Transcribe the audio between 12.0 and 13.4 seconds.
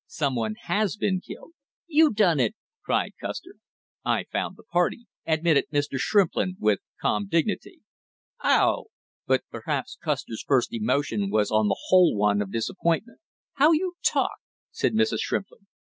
one of disappointment.